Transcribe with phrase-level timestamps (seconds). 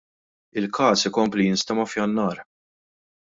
[0.61, 2.43] Il-każ ikompli jinstema' f'Jannar.